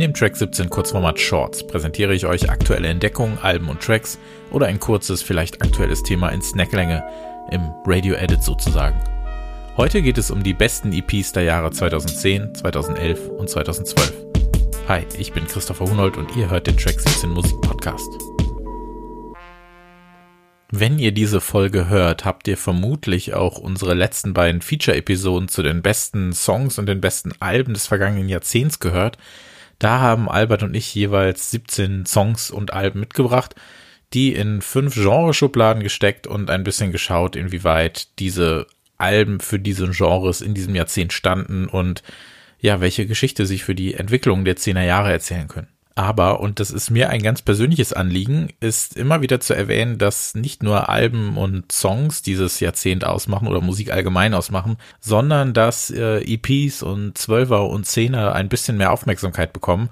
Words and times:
In 0.00 0.12
dem 0.12 0.14
Track 0.14 0.34
17 0.34 0.70
Kurzformat 0.70 1.20
Shorts 1.20 1.66
präsentiere 1.66 2.14
ich 2.14 2.24
euch 2.24 2.48
aktuelle 2.48 2.88
Entdeckungen, 2.88 3.36
Alben 3.36 3.68
und 3.68 3.82
Tracks 3.82 4.18
oder 4.50 4.64
ein 4.64 4.80
kurzes, 4.80 5.20
vielleicht 5.20 5.60
aktuelles 5.60 6.02
Thema 6.02 6.30
in 6.30 6.40
Snacklänge, 6.40 7.04
im 7.50 7.70
Radio 7.84 8.14
Edit 8.14 8.42
sozusagen. 8.42 8.98
Heute 9.76 10.00
geht 10.00 10.16
es 10.16 10.30
um 10.30 10.42
die 10.42 10.54
besten 10.54 10.94
EPs 10.94 11.32
der 11.32 11.42
Jahre 11.42 11.70
2010, 11.70 12.54
2011 12.54 13.28
und 13.28 13.50
2012. 13.50 14.14
Hi, 14.88 15.04
ich 15.18 15.34
bin 15.34 15.46
Christopher 15.46 15.84
Hunold 15.84 16.16
und 16.16 16.34
ihr 16.34 16.48
hört 16.48 16.66
den 16.66 16.78
Track 16.78 16.98
17 16.98 17.28
Musik 17.28 17.60
Podcast. 17.60 18.10
Wenn 20.70 20.98
ihr 20.98 21.12
diese 21.12 21.42
Folge 21.42 21.90
hört, 21.90 22.24
habt 22.24 22.48
ihr 22.48 22.56
vermutlich 22.56 23.34
auch 23.34 23.58
unsere 23.58 23.92
letzten 23.92 24.32
beiden 24.32 24.62
Feature-Episoden 24.62 25.48
zu 25.48 25.62
den 25.62 25.82
besten 25.82 26.32
Songs 26.32 26.78
und 26.78 26.86
den 26.86 27.02
besten 27.02 27.32
Alben 27.38 27.74
des 27.74 27.86
vergangenen 27.86 28.30
Jahrzehnts 28.30 28.78
gehört. 28.78 29.18
Da 29.80 29.98
haben 29.98 30.28
Albert 30.28 30.62
und 30.62 30.74
ich 30.74 30.94
jeweils 30.94 31.50
17 31.50 32.06
Songs 32.06 32.50
und 32.50 32.72
Alben 32.72 33.00
mitgebracht, 33.00 33.56
die 34.12 34.34
in 34.34 34.60
fünf 34.60 34.94
Genreschubladen 34.94 35.82
gesteckt 35.82 36.26
und 36.26 36.50
ein 36.50 36.64
bisschen 36.64 36.92
geschaut, 36.92 37.34
inwieweit 37.34 38.08
diese 38.18 38.66
Alben 38.98 39.40
für 39.40 39.58
diese 39.58 39.88
Genres 39.88 40.42
in 40.42 40.52
diesem 40.52 40.74
Jahrzehnt 40.74 41.14
standen 41.14 41.66
und 41.66 42.02
ja, 42.60 42.82
welche 42.82 43.06
Geschichte 43.06 43.46
sich 43.46 43.64
für 43.64 43.74
die 43.74 43.94
Entwicklung 43.94 44.44
der 44.44 44.58
10er 44.58 44.84
Jahre 44.84 45.10
erzählen 45.10 45.48
können. 45.48 45.68
Aber, 45.94 46.40
und 46.40 46.60
das 46.60 46.70
ist 46.70 46.90
mir 46.90 47.10
ein 47.10 47.22
ganz 47.22 47.42
persönliches 47.42 47.92
Anliegen, 47.92 48.48
ist 48.60 48.96
immer 48.96 49.22
wieder 49.22 49.40
zu 49.40 49.54
erwähnen, 49.54 49.98
dass 49.98 50.34
nicht 50.34 50.62
nur 50.62 50.88
Alben 50.88 51.36
und 51.36 51.72
Songs 51.72 52.22
dieses 52.22 52.60
Jahrzehnt 52.60 53.04
ausmachen 53.04 53.48
oder 53.48 53.60
Musik 53.60 53.92
allgemein 53.92 54.34
ausmachen, 54.34 54.76
sondern 55.00 55.52
dass 55.52 55.90
äh, 55.90 56.20
EPs 56.20 56.82
und 56.82 57.18
Zwölfer 57.18 57.68
und 57.68 57.86
Zehner 57.86 58.34
ein 58.34 58.48
bisschen 58.48 58.76
mehr 58.76 58.92
Aufmerksamkeit 58.92 59.52
bekommen 59.52 59.90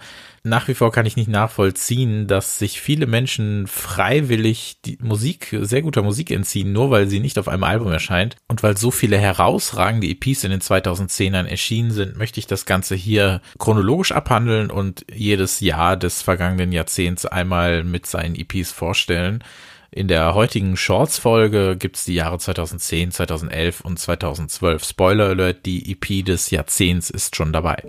nach 0.48 0.68
wie 0.68 0.74
vor 0.74 0.92
kann 0.92 1.06
ich 1.06 1.16
nicht 1.16 1.28
nachvollziehen, 1.28 2.26
dass 2.26 2.58
sich 2.58 2.80
viele 2.80 3.06
Menschen 3.06 3.66
freiwillig 3.66 4.78
die 4.84 4.98
Musik, 5.00 5.56
sehr 5.60 5.82
guter 5.82 6.02
Musik 6.02 6.30
entziehen, 6.30 6.72
nur 6.72 6.90
weil 6.90 7.08
sie 7.08 7.20
nicht 7.20 7.38
auf 7.38 7.48
einem 7.48 7.64
Album 7.64 7.92
erscheint. 7.92 8.36
Und 8.48 8.62
weil 8.62 8.76
so 8.76 8.90
viele 8.90 9.18
herausragende 9.18 10.08
EPs 10.08 10.44
in 10.44 10.50
den 10.50 10.60
2010ern 10.60 11.46
erschienen 11.46 11.90
sind, 11.90 12.16
möchte 12.16 12.40
ich 12.40 12.46
das 12.46 12.66
Ganze 12.66 12.94
hier 12.94 13.40
chronologisch 13.58 14.12
abhandeln 14.12 14.70
und 14.70 15.04
jedes 15.12 15.60
Jahr 15.60 15.87
des 15.96 16.22
vergangenen 16.22 16.72
Jahrzehnts 16.72 17.26
einmal 17.26 17.84
mit 17.84 18.06
seinen 18.06 18.34
EPs 18.34 18.72
vorstellen. 18.72 19.42
In 19.90 20.08
der 20.08 20.34
heutigen 20.34 20.76
Shorts-Folge 20.76 21.76
gibt's 21.78 22.04
die 22.04 22.14
Jahre 22.14 22.38
2010, 22.38 23.12
2011 23.12 23.80
und 23.80 23.98
2012. 23.98 24.84
Spoiler 24.84 25.30
Alert, 25.30 25.64
die 25.66 25.90
EP 25.92 26.24
des 26.24 26.50
Jahrzehnts 26.50 27.10
ist 27.10 27.36
schon 27.36 27.52
dabei 27.52 27.82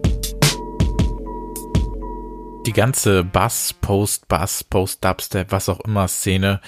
die 2.69 2.73
ganze 2.73 3.23
Bass, 3.23 3.73
Post-Bass, 3.73 4.63
Post-Dubstep, 4.63 5.51
was 5.51 5.69
auch 5.69 5.79
immer 5.79 6.07
Szene 6.07 6.61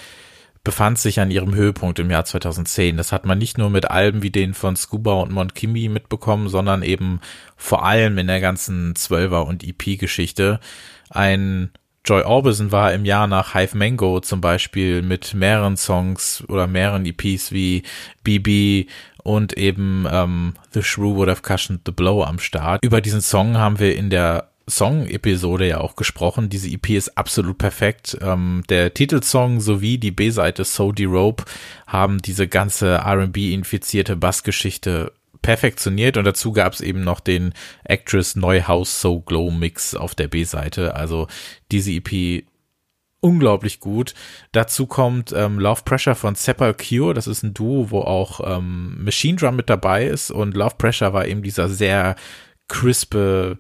befand 0.63 0.97
sich 0.97 1.19
an 1.19 1.29
ihrem 1.29 1.53
Höhepunkt 1.53 1.99
im 1.99 2.09
Jahr 2.09 2.25
2010. 2.25 2.97
Das 2.97 3.11
hat 3.11 3.25
man 3.25 3.37
nicht 3.37 3.59
nur 3.59 3.69
mit 3.69 3.89
Alben 3.89 4.23
wie 4.23 4.31
denen 4.31 4.55
von 4.55 4.75
Scuba 4.75 5.13
und 5.13 5.31
Monkimi 5.31 5.89
mitbekommen, 5.89 6.49
sondern 6.49 6.81
eben 6.81 7.19
vor 7.55 7.85
allem 7.85 8.17
in 8.17 8.27
der 8.27 8.41
ganzen 8.41 8.95
Zwölfer- 8.95 9.45
und 9.45 9.63
EP-Geschichte. 9.63 10.59
Ein 11.11 11.71
Joy 12.03 12.23
Orbison 12.23 12.71
war 12.71 12.93
im 12.93 13.05
Jahr 13.05 13.27
nach 13.27 13.53
Hive 13.53 13.77
Mango 13.77 14.19
zum 14.21 14.41
Beispiel 14.41 15.03
mit 15.03 15.33
mehreren 15.35 15.77
Songs 15.77 16.43
oder 16.47 16.65
mehreren 16.65 17.05
EPs 17.05 17.51
wie 17.51 17.83
BB 18.23 18.89
und 19.23 19.55
eben 19.55 20.07
ähm, 20.09 20.53
The 20.71 20.81
Shrew 20.81 21.15
Would 21.15 21.29
Have 21.29 21.43
Cushioned 21.43 21.81
the 21.85 21.91
Blow 21.91 22.23
am 22.23 22.39
Start. 22.39 22.83
Über 22.83 23.01
diesen 23.01 23.21
Song 23.21 23.57
haben 23.57 23.79
wir 23.79 23.95
in 23.95 24.09
der 24.09 24.49
Song-Episode 24.67 25.67
ja 25.67 25.79
auch 25.79 25.95
gesprochen. 25.95 26.49
Diese 26.49 26.69
EP 26.69 26.89
ist 26.91 27.17
absolut 27.17 27.57
perfekt. 27.57 28.17
Ähm, 28.21 28.63
der 28.69 28.93
Titelsong 28.93 29.59
sowie 29.59 29.97
die 29.97 30.11
B-Seite 30.11 30.63
So 30.63 30.91
the 30.95 31.05
Rope 31.05 31.43
haben 31.85 32.19
diese 32.19 32.47
ganze 32.47 32.95
R&B-infizierte 32.95 34.15
Bassgeschichte 34.15 35.11
perfektioniert 35.41 36.17
und 36.17 36.25
dazu 36.25 36.51
gab 36.51 36.73
es 36.73 36.81
eben 36.81 37.03
noch 37.03 37.19
den 37.19 37.53
Actress 37.83 38.35
Neuhaus 38.35 39.01
So 39.01 39.21
Glow 39.21 39.51
Mix 39.51 39.95
auf 39.95 40.15
der 40.15 40.27
B-Seite. 40.27 40.95
Also 40.95 41.27
diese 41.71 41.91
EP 41.91 42.43
unglaublich 43.21 43.79
gut. 43.79 44.13
Dazu 44.51 44.87
kommt 44.87 45.31
ähm, 45.31 45.59
Love 45.59 45.81
Pressure 45.85 46.15
von 46.15 46.35
Sepulcure. 46.35 47.13
Das 47.13 47.27
ist 47.27 47.43
ein 47.43 47.53
Duo, 47.53 47.91
wo 47.91 48.01
auch 48.01 48.41
ähm, 48.43 49.03
Machine 49.03 49.37
Drum 49.37 49.55
mit 49.55 49.69
dabei 49.69 50.05
ist 50.05 50.31
und 50.31 50.55
Love 50.55 50.75
Pressure 50.77 51.13
war 51.13 51.27
eben 51.27 51.43
dieser 51.43 51.69
sehr 51.69 52.15
crispe 52.67 53.57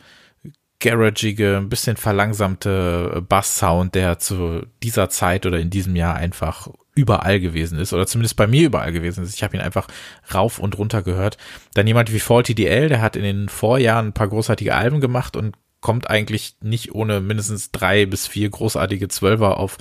garagige, 0.81 1.57
ein 1.57 1.69
bisschen 1.69 1.95
verlangsamte 1.95 3.23
Bass-Sound, 3.27 3.95
der 3.95 4.19
zu 4.19 4.65
dieser 4.83 5.09
Zeit 5.09 5.45
oder 5.45 5.59
in 5.59 5.69
diesem 5.69 5.95
Jahr 5.95 6.15
einfach 6.15 6.67
überall 6.93 7.39
gewesen 7.39 7.79
ist 7.79 7.93
oder 7.93 8.05
zumindest 8.05 8.35
bei 8.35 8.47
mir 8.47 8.65
überall 8.65 8.91
gewesen 8.91 9.23
ist. 9.23 9.33
Ich 9.35 9.43
habe 9.43 9.55
ihn 9.55 9.61
einfach 9.61 9.87
rauf 10.33 10.59
und 10.59 10.77
runter 10.77 11.03
gehört. 11.03 11.37
Dann 11.73 11.87
jemand 11.87 12.11
wie 12.11 12.19
Faulty 12.19 12.53
DL, 12.53 12.89
der 12.89 13.01
hat 13.01 13.15
in 13.15 13.23
den 13.23 13.47
Vorjahren 13.47 14.07
ein 14.07 14.13
paar 14.13 14.27
großartige 14.27 14.75
Alben 14.75 14.99
gemacht 14.99 15.37
und 15.37 15.55
kommt 15.79 16.09
eigentlich 16.09 16.55
nicht 16.61 16.93
ohne 16.93 17.21
mindestens 17.21 17.71
drei 17.71 18.05
bis 18.05 18.27
vier 18.27 18.49
großartige 18.49 19.07
Zwölfer 19.07 19.57
auf 19.57 19.77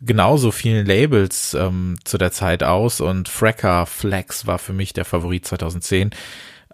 genauso 0.00 0.50
vielen 0.50 0.86
Labels 0.86 1.54
ähm, 1.54 1.96
zu 2.04 2.18
der 2.18 2.32
Zeit 2.32 2.62
aus 2.62 3.00
und 3.00 3.28
Fracker 3.28 3.86
Flex 3.86 4.46
war 4.46 4.58
für 4.58 4.72
mich 4.72 4.92
der 4.92 5.04
Favorit 5.04 5.46
2010. 5.46 6.10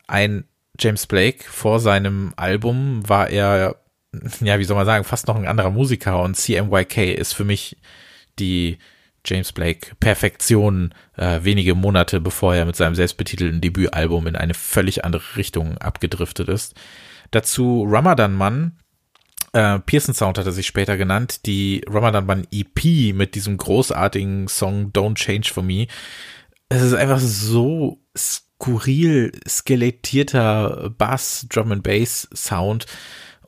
Ein 0.06 0.44
James 0.78 1.06
Blake 1.06 1.44
vor 1.44 1.80
seinem 1.80 2.32
Album 2.36 3.08
war 3.08 3.28
er, 3.30 3.76
ja, 4.40 4.58
wie 4.58 4.64
soll 4.64 4.76
man 4.76 4.86
sagen, 4.86 5.04
fast 5.04 5.28
noch 5.28 5.36
ein 5.36 5.46
anderer 5.46 5.70
Musiker 5.70 6.22
und 6.22 6.36
CMYK 6.36 7.16
ist 7.18 7.34
für 7.34 7.44
mich 7.44 7.76
die 8.38 8.78
James 9.24 9.52
Blake 9.52 9.94
Perfektion 10.00 10.94
äh, 11.16 11.40
wenige 11.42 11.74
Monate 11.74 12.20
bevor 12.20 12.54
er 12.54 12.64
mit 12.64 12.76
seinem 12.76 12.94
selbstbetitelten 12.94 13.60
Debütalbum 13.60 14.26
in 14.26 14.36
eine 14.36 14.54
völlig 14.54 15.04
andere 15.04 15.22
Richtung 15.36 15.78
abgedriftet 15.78 16.48
ist. 16.48 16.74
Dazu 17.30 17.86
Ramadan 17.88 18.34
Man, 18.34 18.78
äh, 19.52 19.78
Pearson 19.78 20.14
Sound 20.14 20.38
hat 20.38 20.46
er 20.46 20.52
sich 20.52 20.66
später 20.66 20.96
genannt, 20.96 21.46
die 21.46 21.84
Ramadan 21.86 22.26
Man 22.26 22.46
EP 22.50 23.14
mit 23.14 23.34
diesem 23.34 23.58
großartigen 23.58 24.48
Song 24.48 24.90
Don't 24.92 25.14
Change 25.14 25.50
for 25.52 25.62
Me. 25.62 25.86
Es 26.68 26.82
ist 26.82 26.94
einfach 26.94 27.20
so 27.20 28.00
skurril 28.62 29.32
skelettierter 29.46 30.90
Bass, 30.96 31.46
Drum 31.48 31.72
and 31.72 31.82
Bass 31.82 32.28
Sound 32.32 32.86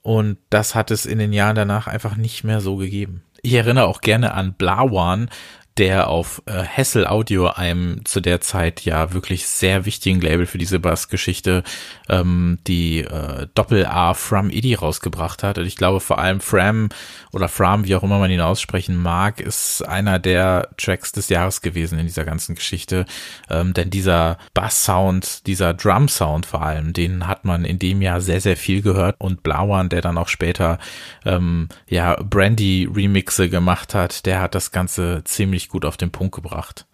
und 0.03 0.39
das 0.51 0.75
hat 0.75 0.91
es 0.91 1.07
in 1.07 1.19
den 1.19 1.33
Jahren 1.33 1.55
danach 1.55 1.87
einfach 1.87 2.17
nicht 2.17 2.43
mehr 2.43 2.61
so 2.61 2.77
gegeben. 2.77 3.23
Ich 3.41 3.55
erinnere 3.55 3.87
auch 3.87 4.01
gerne 4.01 4.35
an 4.35 4.55
Blawan, 4.55 5.31
der 5.77 6.09
auf 6.09 6.41
äh, 6.47 6.63
Hessel 6.63 7.07
Audio, 7.07 7.49
einem 7.49 8.05
zu 8.05 8.21
der 8.21 8.41
Zeit 8.41 8.83
ja 8.83 9.13
wirklich 9.13 9.47
sehr 9.49 9.87
wichtigen 9.87 10.21
Label 10.21 10.47
für 10.47 10.59
diese 10.59 10.79
Bassgeschichte, 10.79 11.65
ähm, 12.09 12.59
die 12.69 13.01
äh, 13.01 13.49
Doppel-A 13.55 14.15
From 14.15 14.51
Idi 14.51 14.75
rausgebracht 14.75 15.43
hat. 15.43 15.59
Und 15.59 15.67
ich 15.67 15.75
glaube 15.75 15.99
vor 15.99 16.19
allem 16.19 16.41
Fram 16.41 16.91
oder 17.33 17.49
Fram, 17.49 17.85
wie 17.85 17.97
auch 17.97 18.05
immer 18.05 18.21
man 18.21 18.31
ihn 18.31 18.41
aussprechen 18.41 18.97
mag, 18.97 19.41
ist 19.41 19.83
einer 19.83 20.21
der 20.21 20.69
Tracks 20.77 21.11
des 21.11 21.29
Jahres 21.29 21.61
gewesen 21.61 21.99
in 21.99 22.07
dieser 22.07 22.25
ganzen 22.25 22.55
Geschichte. 22.55 23.05
Ähm, 23.51 23.75
denn 23.75 23.91
dieser 23.91 24.39
Bass-Sound, 24.55 25.47
dieser 25.49 25.75
Drum-Sound 25.75 26.47
vor 26.47 26.63
allem, 26.63 26.93
den 26.93 27.27
hat 27.27 27.45
man 27.45 27.65
in 27.65 27.81
dem 27.81 28.01
Jahr 28.01 28.21
sehr, 28.21 28.41
sehr 28.41 28.57
viel 28.57 28.81
gehört. 28.81 29.17
Und 29.19 29.43
Blauan, 29.43 29.89
der 29.89 30.03
dann 30.03 30.19
auch 30.19 30.29
später 30.29 30.79
ähm, 31.25 31.69
ja 31.89 32.15
Brandy-Remixe 32.23 33.49
gemacht 33.49 33.93
hat, 33.95 34.25
der 34.27 34.41
hat 34.41 34.55
das 34.55 34.71
Ganze 34.71 35.23
ziemlich 35.25 35.64
ziemlich 35.65 35.69
gut 35.69 35.85
auf 35.85 35.97
den 35.97 36.11
Punkt 36.11 36.35
gebracht. 36.35 36.87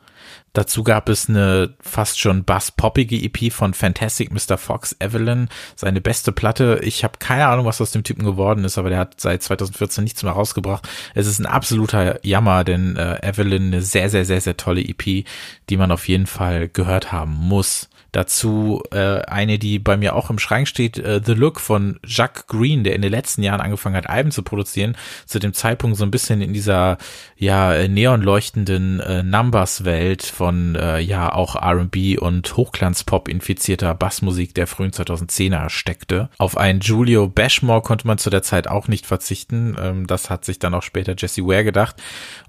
Dazu 0.52 0.84
gab 0.84 1.08
es 1.08 1.28
eine 1.28 1.74
fast 1.80 2.20
schon 2.20 2.44
bass-poppige 2.44 3.16
EP 3.16 3.52
von 3.52 3.72
Fantastic 3.72 4.30
Mr. 4.30 4.58
Fox 4.58 4.94
Evelyn, 5.00 5.48
seine 5.76 6.00
beste 6.00 6.30
Platte. 6.30 6.80
Ich 6.82 7.04
habe 7.04 7.18
keine 7.18 7.46
Ahnung, 7.46 7.66
was 7.66 7.80
aus 7.80 7.92
dem 7.92 8.04
Typen 8.04 8.24
geworden 8.24 8.64
ist, 8.64 8.76
aber 8.76 8.90
der 8.90 8.98
hat 8.98 9.20
seit 9.20 9.42
2014 9.42 10.04
nichts 10.04 10.22
mehr 10.22 10.32
rausgebracht. 10.32 10.88
Es 11.14 11.26
ist 11.26 11.38
ein 11.38 11.46
absoluter 11.46 12.24
Jammer, 12.24 12.64
denn 12.64 12.96
äh, 12.96 13.26
Evelyn 13.26 13.68
eine 13.68 13.82
sehr, 13.82 14.10
sehr, 14.10 14.24
sehr, 14.24 14.40
sehr 14.40 14.56
tolle 14.56 14.82
EP, 14.82 15.24
die 15.68 15.76
man 15.76 15.90
auf 15.90 16.06
jeden 16.06 16.26
Fall 16.26 16.68
gehört 16.68 17.12
haben 17.12 17.32
muss. 17.32 17.88
Dazu 18.12 18.82
äh, 18.92 19.20
eine, 19.22 19.58
die 19.58 19.78
bei 19.78 19.96
mir 19.96 20.14
auch 20.14 20.30
im 20.30 20.38
Schrank 20.38 20.68
steht, 20.68 20.98
äh, 20.98 21.20
The 21.24 21.34
Look 21.34 21.60
von 21.60 21.98
Jacques 22.04 22.46
Green, 22.46 22.84
der 22.84 22.94
in 22.94 23.02
den 23.02 23.10
letzten 23.10 23.42
Jahren 23.42 23.60
angefangen 23.60 23.96
hat, 23.96 24.08
Alben 24.08 24.30
zu 24.30 24.42
produzieren, 24.42 24.96
zu 25.26 25.38
dem 25.38 25.52
Zeitpunkt 25.52 25.96
so 25.96 26.04
ein 26.04 26.10
bisschen 26.10 26.40
in 26.40 26.52
dieser 26.52 26.98
ja 27.36 27.88
neonleuchtenden 27.88 29.00
äh, 29.00 29.22
Numbers-Welt 29.22 30.22
von 30.22 30.74
äh, 30.74 30.98
ja 31.00 31.32
auch 31.32 31.56
R&B 31.56 32.18
und 32.18 32.56
Hochglanzpop 32.56 33.28
infizierter 33.28 33.94
Bassmusik 33.94 34.54
der 34.54 34.66
frühen 34.66 34.90
2010er 34.90 35.68
steckte. 35.68 36.30
Auf 36.38 36.56
einen 36.56 36.80
Julio 36.80 37.28
Bashmore 37.28 37.82
konnte 37.82 38.06
man 38.06 38.18
zu 38.18 38.30
der 38.30 38.42
Zeit 38.42 38.68
auch 38.68 38.88
nicht 38.88 39.06
verzichten. 39.06 39.76
Ähm, 39.80 40.06
das 40.06 40.30
hat 40.30 40.44
sich 40.44 40.58
dann 40.58 40.74
auch 40.74 40.82
später 40.82 41.14
Jesse 41.16 41.44
Ware 41.44 41.64
gedacht. 41.64 41.96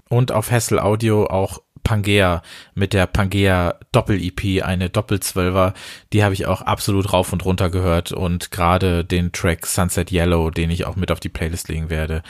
Und 0.08 0.32
auf 0.32 0.50
Hessel 0.50 0.78
Audio 0.78 1.26
auch 1.26 1.60
Pangea 1.82 2.42
mit 2.74 2.92
der 2.92 3.06
Pangea 3.06 3.78
Doppel-EP, 3.92 4.62
eine 4.64 4.90
Doppelzwölfer, 4.90 5.74
die 6.12 6.24
habe 6.24 6.34
ich 6.34 6.46
auch 6.46 6.62
absolut 6.62 7.12
rauf 7.12 7.32
und 7.32 7.44
runter 7.44 7.70
gehört 7.70 8.12
und 8.12 8.50
gerade 8.50 9.04
den 9.04 9.32
Track 9.32 9.66
Sunset 9.66 10.12
Yellow, 10.12 10.50
den 10.50 10.70
ich 10.70 10.84
auch 10.84 10.96
mit 10.96 11.10
auf 11.10 11.20
die 11.20 11.28
Playlist 11.28 11.68
legen 11.68 11.90
werde, 11.90 12.22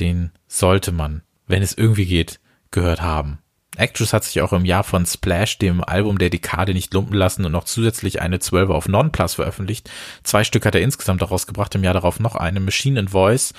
den 0.00 0.32
sollte 0.48 0.92
man, 0.92 1.22
wenn 1.46 1.62
es 1.62 1.74
irgendwie 1.74 2.06
geht, 2.06 2.40
gehört 2.70 3.02
haben. 3.02 3.38
Actress 3.76 4.12
hat 4.12 4.24
sich 4.24 4.40
auch 4.40 4.52
im 4.52 4.64
Jahr 4.64 4.84
von 4.84 5.04
Splash, 5.04 5.58
dem 5.58 5.84
Album 5.84 6.18
der 6.18 6.30
Dekade, 6.30 6.72
nicht 6.72 6.94
lumpen 6.94 7.14
lassen 7.14 7.44
und 7.44 7.52
noch 7.52 7.64
zusätzlich 7.64 8.20
eine 8.22 8.38
12 8.38 8.70
auf 8.70 8.88
Non-Plus 8.88 9.34
veröffentlicht. 9.34 9.90
Zwei 10.22 10.44
Stück 10.44 10.64
hat 10.64 10.74
er 10.74 10.80
insgesamt 10.80 11.22
daraus 11.22 11.46
gebracht, 11.46 11.74
im 11.74 11.84
Jahr 11.84 11.94
darauf 11.94 12.18
noch 12.18 12.36
eine 12.36 12.60
Machine 12.60 12.98
and 12.98 13.10
Voice. 13.10 13.52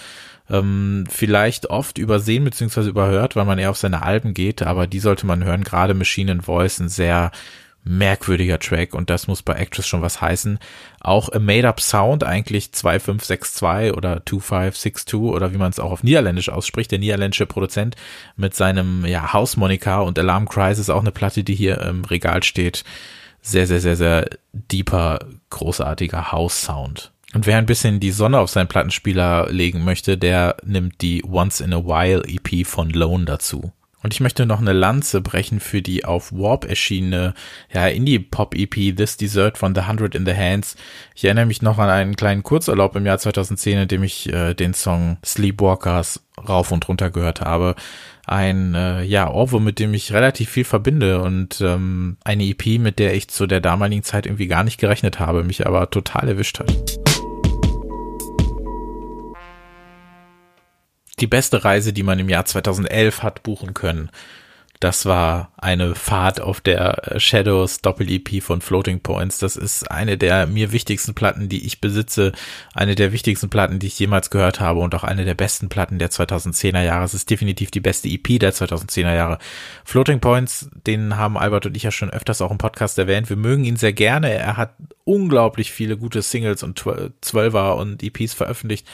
Ähm, 0.50 1.06
vielleicht 1.10 1.70
oft 1.70 1.98
übersehen 1.98 2.44
bzw. 2.44 2.88
überhört, 2.88 3.36
weil 3.36 3.46
man 3.46 3.60
eher 3.60 3.72
auf 3.72 3.78
seine 3.78 4.02
Alben 4.04 4.34
geht, 4.34 4.62
aber 4.62 4.88
die 4.88 5.00
sollte 5.00 5.26
man 5.26 5.44
hören. 5.44 5.64
Gerade 5.64 5.94
Machine 5.94 6.32
and 6.32 6.46
Voice, 6.46 6.80
ein 6.80 6.90
sehr 6.90 7.32
merkwürdiger 7.88 8.60
Track 8.60 8.94
und 8.94 9.10
das 9.10 9.28
muss 9.28 9.42
bei 9.42 9.54
Actress 9.54 9.88
schon 9.88 10.02
was 10.02 10.22
heißen. 10.22 10.60
Auch 11.00 11.32
A 11.32 11.40
Made 11.40 11.68
Up 11.68 11.80
Sound, 11.80 12.24
eigentlich 12.24 12.72
2562 12.74 13.96
oder 13.96 14.22
2562 14.26 15.20
oder 15.20 15.54
wie 15.54 15.58
man 15.58 15.70
es 15.70 15.80
auch 15.80 15.92
auf 15.92 16.04
Niederländisch 16.04 16.50
ausspricht, 16.50 16.92
der 16.92 17.00
niederländische 17.00 17.46
Produzent 17.46 17.96
mit 18.36 18.56
seinem 18.56 19.06
ja, 19.06 19.34
Hausmonika 19.34 20.02
und 20.02 20.20
Alarm 20.20 20.48
Cries 20.50 20.80
ist 20.80 20.90
auch 20.90 21.02
eine 21.02 21.12
Platte, 21.12 21.44
die 21.44 21.56
hier 21.56 21.82
im 21.82 22.06
Regal 22.06 22.44
steht. 22.44 22.84
Sehr, 23.42 23.68
sehr, 23.68 23.80
sehr, 23.80 23.96
sehr 23.96 24.30
deeper, 24.52 25.20
großartiger 25.50 26.32
House 26.32 26.62
Sound. 26.64 27.12
Und 27.34 27.46
wer 27.46 27.58
ein 27.58 27.66
bisschen 27.66 28.00
die 28.00 28.12
Sonne 28.12 28.40
auf 28.40 28.50
seinen 28.50 28.68
Plattenspieler 28.68 29.48
legen 29.50 29.84
möchte, 29.84 30.18
der 30.18 30.58
nimmt 30.64 31.02
die 31.02 31.24
Once 31.26 31.60
in 31.60 31.74
a 31.74 31.84
While 31.84 32.24
EP 32.26 32.66
von 32.66 32.90
Lone 32.90 33.26
dazu. 33.26 33.74
Und 34.04 34.14
ich 34.14 34.22
möchte 34.22 34.46
noch 34.46 34.62
eine 34.62 34.74
Lanze 34.74 35.22
brechen 35.22 35.60
für 35.60 35.82
die 35.82 36.06
auf 36.06 36.32
Warp 36.32 36.64
erschienene 36.64 37.34
ja, 37.74 37.88
Indie-Pop-EP 37.88 38.96
This 38.96 39.18
Dessert 39.18 39.58
von 39.58 39.76
The 39.76 39.82
Hundred 39.82 40.16
in 40.16 40.26
the 40.26 40.36
Hands. 40.36 40.78
Ich 41.16 41.26
erinnere 41.26 41.48
mich 41.48 41.62
noch 41.62 41.80
an 41.80 41.90
einen 41.90 42.16
kleinen 42.16 42.44
Kurzurlaub 42.44 42.96
im 42.96 43.06
Jahr 43.06 43.18
2010, 43.18 43.80
in 43.80 43.88
dem 43.88 44.04
ich 44.04 44.32
äh, 44.32 44.54
den 44.54 44.74
Song 44.74 45.18
Sleepwalkers 45.26 46.24
rauf 46.48 46.72
und 46.72 46.88
runter 46.88 47.10
gehört 47.10 47.42
habe. 47.42 47.76
Ein 48.26 48.76
äh, 48.76 49.04
ja, 49.04 49.30
Ohrwurm, 49.30 49.64
mit 49.64 49.80
dem 49.80 49.94
ich 49.94 50.14
relativ 50.14 50.52
viel 50.52 50.66
verbinde 50.66 51.22
und 51.22 51.60
ähm, 51.60 52.18
eine 52.24 52.46
EP, 52.46 52.80
mit 52.80 53.00
der 53.00 53.16
ich 53.16 53.28
zu 53.28 53.48
der 53.48 53.62
damaligen 53.62 54.04
Zeit 54.04 54.26
irgendwie 54.26 54.48
gar 54.48 54.64
nicht 54.64 54.80
gerechnet 54.80 55.20
habe, 55.20 55.44
mich 55.44 55.66
aber 55.66 55.90
total 55.90 56.30
erwischt 56.30 56.60
hat. 56.60 56.97
Die 61.20 61.28
beste 61.28 61.64
Reise, 61.64 61.94
die 61.94 62.04
man 62.04 62.20
im 62.20 62.30
Jahr 62.30 62.46
2011 62.46 63.24
hat 63.24 63.44
buchen 63.44 63.74
können. 63.74 64.10
Das 64.80 65.08
war 65.08 65.52
eine 65.58 65.96
Fahrt 65.96 66.40
auf 66.40 66.62
der 66.62 67.16
äh, 67.16 67.20
Shadows 67.20 67.82
Doppel-EP 67.82 68.44
von 68.44 68.62
Floating 68.62 69.00
Points. 69.00 69.40
Das 69.40 69.56
ist 69.56 69.90
eine 69.90 70.20
der 70.20 70.46
mir 70.46 70.72
wichtigsten 70.72 71.16
Platten, 71.16 71.50
die 71.50 71.66
ich 71.66 71.82
besitze. 71.82 72.32
Eine 72.76 72.94
der 72.94 73.12
wichtigsten 73.12 73.50
Platten, 73.50 73.80
die 73.80 73.88
ich 73.88 73.98
jemals 73.98 74.30
gehört 74.30 74.60
habe 74.60 74.82
und 74.82 74.94
auch 74.94 75.04
eine 75.04 75.26
der 75.26 75.34
besten 75.34 75.68
Platten 75.68 75.98
der 75.98 76.12
2010er 76.12 76.84
Jahre. 76.84 77.06
Es 77.06 77.16
ist 77.16 77.30
definitiv 77.32 77.72
die 77.72 77.80
beste 77.80 78.08
EP 78.08 78.40
der 78.40 78.54
2010er 78.54 79.16
Jahre. 79.16 79.40
Floating 79.84 80.20
Points, 80.20 80.70
den 80.86 81.18
haben 81.18 81.40
Albert 81.40 81.66
und 81.66 81.76
ich 81.76 81.84
ja 81.84 81.92
schon 81.92 82.12
öfters 82.12 82.42
auch 82.42 82.52
im 82.52 82.60
Podcast 82.60 83.00
erwähnt. 83.00 83.30
Wir 83.30 83.38
mögen 83.38 83.66
ihn 83.66 83.78
sehr 83.78 83.94
gerne. 83.94 84.32
Er 84.32 84.58
hat 84.58 84.76
unglaublich 85.06 85.72
viele 85.72 85.98
gute 85.98 86.22
Singles 86.22 86.62
und 86.62 86.84
Zwölfer 87.22 87.78
und 87.78 88.04
EPs 88.04 88.36
veröffentlicht 88.36 88.86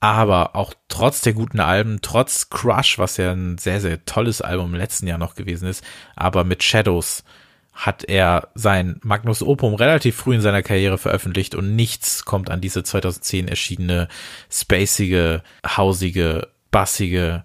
aber 0.00 0.54
auch 0.54 0.74
trotz 0.88 1.20
der 1.20 1.32
guten 1.32 1.60
Alben, 1.60 1.98
trotz 2.02 2.50
Crush, 2.50 2.98
was 2.98 3.16
ja 3.16 3.32
ein 3.32 3.58
sehr, 3.58 3.80
sehr 3.80 4.04
tolles 4.04 4.40
Album 4.40 4.74
im 4.74 4.78
letzten 4.78 5.06
Jahr 5.06 5.18
noch 5.18 5.34
gewesen 5.34 5.68
ist, 5.68 5.84
aber 6.14 6.44
mit 6.44 6.62
Shadows 6.62 7.24
hat 7.72 8.04
er 8.04 8.48
sein 8.54 8.98
Magnus 9.02 9.40
Opum 9.40 9.74
relativ 9.74 10.16
früh 10.16 10.34
in 10.34 10.40
seiner 10.40 10.64
Karriere 10.64 10.98
veröffentlicht 10.98 11.54
und 11.54 11.76
nichts 11.76 12.24
kommt 12.24 12.50
an 12.50 12.60
diese 12.60 12.82
2010 12.82 13.46
erschienene 13.46 14.08
spacige, 14.50 15.42
hausige, 15.64 16.48
bassige 16.72 17.44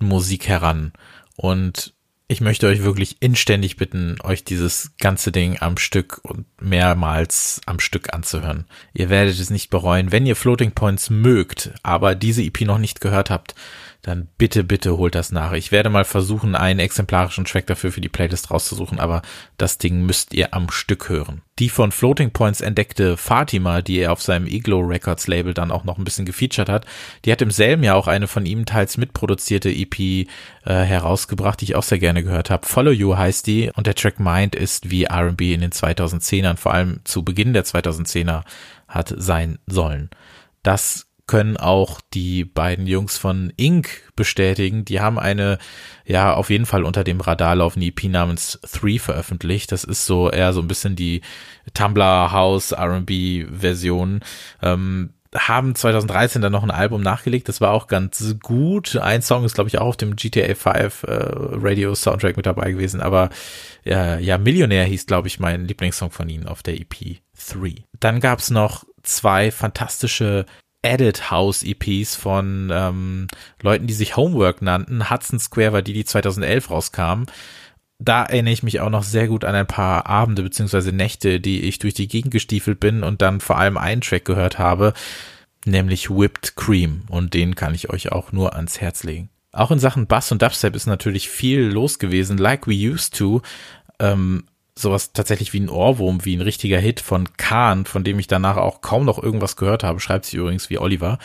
Musik 0.00 0.48
heran. 0.48 0.92
Und 1.36 1.94
ich 2.30 2.42
möchte 2.42 2.66
euch 2.66 2.82
wirklich 2.82 3.16
inständig 3.20 3.76
bitten, 3.76 4.16
euch 4.22 4.44
dieses 4.44 4.92
ganze 4.98 5.32
Ding 5.32 5.56
am 5.60 5.78
Stück 5.78 6.20
und 6.22 6.44
mehrmals 6.60 7.62
am 7.64 7.80
Stück 7.80 8.12
anzuhören. 8.12 8.66
Ihr 8.92 9.08
werdet 9.08 9.40
es 9.40 9.48
nicht 9.48 9.70
bereuen, 9.70 10.12
wenn 10.12 10.26
ihr 10.26 10.36
Floating 10.36 10.72
Points 10.72 11.08
mögt, 11.08 11.72
aber 11.82 12.14
diese 12.14 12.42
EP 12.42 12.60
noch 12.60 12.76
nicht 12.76 13.00
gehört 13.00 13.30
habt, 13.30 13.54
dann 14.02 14.28
bitte, 14.38 14.62
bitte 14.62 14.96
holt 14.96 15.16
das 15.16 15.32
nach. 15.32 15.52
Ich 15.52 15.72
werde 15.72 15.90
mal 15.90 16.04
versuchen, 16.04 16.54
einen 16.54 16.78
exemplarischen 16.78 17.44
Track 17.44 17.66
dafür 17.66 17.90
für 17.90 18.00
die 18.00 18.08
Playlist 18.08 18.50
rauszusuchen, 18.50 19.00
aber 19.00 19.22
das 19.56 19.78
Ding 19.78 20.06
müsst 20.06 20.34
ihr 20.34 20.54
am 20.54 20.70
Stück 20.70 21.08
hören. 21.08 21.42
Die 21.58 21.68
von 21.68 21.90
Floating 21.90 22.30
Points 22.30 22.60
entdeckte 22.60 23.16
Fatima, 23.16 23.82
die 23.82 23.98
er 23.98 24.12
auf 24.12 24.22
seinem 24.22 24.46
Iglo 24.46 24.78
Records 24.78 25.26
Label 25.26 25.52
dann 25.52 25.72
auch 25.72 25.82
noch 25.82 25.98
ein 25.98 26.04
bisschen 26.04 26.26
gefeatured 26.26 26.68
hat, 26.68 26.86
die 27.24 27.32
hat 27.32 27.42
im 27.42 27.50
selben 27.50 27.82
Jahr 27.82 27.96
auch 27.96 28.06
eine 28.06 28.28
von 28.28 28.46
ihm 28.46 28.66
teils 28.66 28.96
mitproduzierte 28.96 29.68
EP 29.68 29.98
äh, 29.98 30.26
herausgebracht, 30.64 31.60
die 31.60 31.64
ich 31.64 31.74
auch 31.74 31.82
sehr 31.82 31.98
gerne 31.98 32.22
gehört 32.22 32.50
habe. 32.50 32.66
Follow 32.66 32.92
You 32.92 33.16
heißt 33.16 33.48
die 33.48 33.72
und 33.74 33.88
der 33.88 33.96
Track 33.96 34.20
Mind 34.20 34.54
ist 34.54 34.90
wie 34.90 35.04
R&B 35.04 35.52
in 35.52 35.60
den 35.60 35.72
2010ern, 35.72 36.56
vor 36.56 36.72
allem 36.72 37.00
zu 37.02 37.24
Beginn 37.24 37.52
der 37.52 37.64
2010er 37.64 38.42
hat 38.86 39.12
sein 39.16 39.58
sollen. 39.66 40.08
Das 40.62 41.07
können 41.28 41.56
auch 41.56 42.00
die 42.12 42.44
beiden 42.44 42.88
Jungs 42.88 43.16
von 43.16 43.52
Inc. 43.56 43.88
bestätigen. 44.16 44.84
Die 44.84 45.00
haben 45.00 45.18
eine, 45.18 45.58
ja, 46.04 46.34
auf 46.34 46.50
jeden 46.50 46.66
Fall 46.66 46.82
unter 46.82 47.04
dem 47.04 47.20
Radar 47.20 47.54
laufende 47.54 47.86
EP 47.86 48.04
namens 48.04 48.58
Three 48.66 48.98
veröffentlicht. 48.98 49.70
Das 49.70 49.84
ist 49.84 50.06
so 50.06 50.30
eher 50.30 50.52
so 50.52 50.60
ein 50.60 50.66
bisschen 50.68 50.96
die 50.96 51.20
Tumblr 51.74 52.32
House 52.32 52.72
R&B 52.72 53.46
Version. 53.48 54.20
Ähm, 54.60 55.10
haben 55.34 55.74
2013 55.74 56.40
dann 56.40 56.52
noch 56.52 56.62
ein 56.62 56.70
Album 56.70 57.02
nachgelegt, 57.02 57.48
das 57.48 57.60
war 57.60 57.72
auch 57.72 57.86
ganz 57.86 58.36
gut. 58.42 58.96
Ein 58.96 59.20
Song 59.20 59.44
ist, 59.44 59.54
glaube 59.54 59.68
ich, 59.68 59.78
auch 59.78 59.88
auf 59.88 59.96
dem 59.96 60.16
GTA 60.16 60.54
5 60.54 61.02
äh, 61.02 61.08
Radio 61.10 61.94
Soundtrack 61.94 62.36
mit 62.36 62.46
dabei 62.46 62.72
gewesen, 62.72 63.02
aber 63.02 63.28
äh, 63.84 64.22
ja, 64.22 64.38
Millionär 64.38 64.84
hieß, 64.84 65.06
glaube 65.06 65.28
ich, 65.28 65.38
mein 65.38 65.66
Lieblingssong 65.66 66.10
von 66.10 66.28
ihnen 66.28 66.48
auf 66.48 66.62
der 66.62 66.80
EP 66.80 67.18
3. 67.52 67.84
Dann 68.00 68.20
gab's 68.20 68.50
noch 68.50 68.84
zwei 69.02 69.50
fantastische 69.50 70.46
Edit 70.82 71.30
House 71.30 71.62
EPs 71.62 72.14
von 72.14 72.70
ähm, 72.72 73.26
Leuten, 73.62 73.86
die 73.86 73.94
sich 73.94 74.16
Homework 74.16 74.62
nannten. 74.62 75.10
Hudson 75.10 75.38
Square 75.38 75.72
war 75.72 75.82
die, 75.82 75.92
die 75.92 76.04
2011 76.04 76.70
rauskam. 76.70 77.24
Da 77.98 78.24
erinnere 78.24 78.52
ich 78.52 78.62
mich 78.62 78.80
auch 78.80 78.90
noch 78.90 79.02
sehr 79.02 79.26
gut 79.26 79.44
an 79.44 79.56
ein 79.56 79.66
paar 79.66 80.06
Abende 80.06 80.42
beziehungsweise 80.42 80.92
Nächte, 80.92 81.40
die 81.40 81.62
ich 81.62 81.80
durch 81.80 81.94
die 81.94 82.06
Gegend 82.06 82.32
gestiefelt 82.32 82.78
bin 82.78 83.02
und 83.02 83.22
dann 83.22 83.40
vor 83.40 83.58
allem 83.58 83.76
einen 83.76 84.02
Track 84.02 84.24
gehört 84.24 84.60
habe, 84.60 84.92
nämlich 85.64 86.08
Whipped 86.08 86.54
Cream. 86.54 87.02
Und 87.08 87.34
den 87.34 87.56
kann 87.56 87.74
ich 87.74 87.90
euch 87.90 88.12
auch 88.12 88.30
nur 88.30 88.54
ans 88.54 88.80
Herz 88.80 89.02
legen. 89.02 89.30
Auch 89.50 89.72
in 89.72 89.80
Sachen 89.80 90.06
Bass 90.06 90.30
und 90.30 90.42
Dubstep 90.42 90.76
ist 90.76 90.86
natürlich 90.86 91.28
viel 91.28 91.62
los 91.62 91.98
gewesen. 91.98 92.38
Like 92.38 92.68
We 92.68 92.74
Used 92.74 93.16
To 93.18 93.42
ähm, 93.98 94.44
sowas 94.80 95.12
tatsächlich 95.12 95.52
wie 95.52 95.60
ein 95.60 95.68
Ohrwurm, 95.68 96.24
wie 96.24 96.36
ein 96.36 96.40
richtiger 96.40 96.78
Hit 96.78 97.00
von 97.00 97.36
Kahn, 97.36 97.84
von 97.84 98.04
dem 98.04 98.18
ich 98.18 98.26
danach 98.26 98.56
auch 98.56 98.80
kaum 98.80 99.04
noch 99.04 99.22
irgendwas 99.22 99.56
gehört 99.56 99.84
habe, 99.84 100.00
schreibt 100.00 100.26
sich 100.26 100.34
übrigens 100.34 100.70
wie 100.70 100.78
Oliver. 100.78 101.18